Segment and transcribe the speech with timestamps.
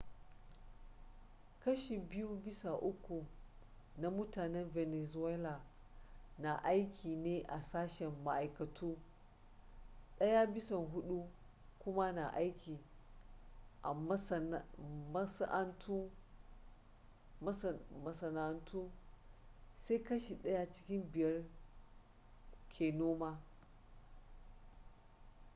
[1.63, 3.25] kashi biyu bisa uku
[3.97, 5.61] na mutanen venezuela
[6.39, 8.97] na aiki ne a sashen ma’aikatu
[10.19, 11.29] daya bisa hudu
[11.79, 12.79] kuma na aiki
[13.83, 13.93] a
[18.03, 18.91] masana’antu,
[19.75, 21.43] sai kashi daya cikin biyar
[22.51, 23.41] da ke noma